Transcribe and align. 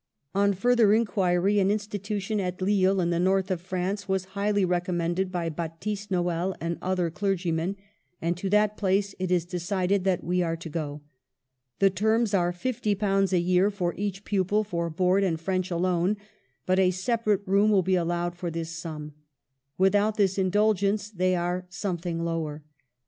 On 0.33 0.53
further 0.55 0.95
inquiry 0.95 1.59
an 1.59 1.69
institution 1.69 2.39
at 2.39 2.59
Lille 2.59 2.99
in 3.01 3.11
the 3.11 3.19
North 3.19 3.51
of 3.51 3.61
France 3.61 4.09
was 4.09 4.25
highly 4.33 4.65
recommended 4.65 5.31
by 5.31 5.47
Baptist 5.49 6.09
Noel 6.09 6.55
and 6.59 6.79
other 6.81 7.11
clergymen, 7.11 7.75
and 8.19 8.35
to 8.35 8.49
that 8.49 8.77
place 8.77 9.13
it 9.19 9.29
is 9.29 9.45
decided 9.45 10.03
that 10.03 10.23
we 10.23 10.41
are 10.41 10.55
to 10.55 10.69
go. 10.69 11.01
The 11.77 11.91
terms 11.91 12.33
are 12.33 12.51
£,^0 12.51 13.31
a 13.31 13.37
year 13.39 13.69
for 13.69 13.93
each 13.95 14.23
pupil 14.25 14.63
for 14.63 14.89
board 14.89 15.23
and 15.23 15.39
French 15.39 15.69
alone; 15.69 16.17
but 16.65 16.79
a 16.79 16.89
separate 16.89 17.43
room 17.45 17.69
will 17.69 17.83
be 17.83 17.93
allowed 17.93 18.33
for 18.35 18.49
this 18.49 18.71
sum; 18.71 19.13
without 19.77 20.17
this 20.17 20.39
indulgence 20.39 21.11
they 21.11 21.35
are 21.35 21.67
something 21.69 22.23
lower. 22.23 22.63